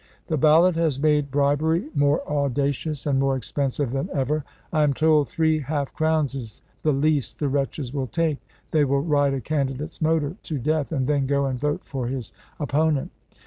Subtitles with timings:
[0.25, 4.43] The ballot has made bribery more audacious and more expensive than ever.
[4.73, 8.39] I am told three half crowns is the least the wretches will take.
[8.71, 12.33] They will ride a candidate's motor to death, and then go and vote for his
[12.59, 13.11] opponent."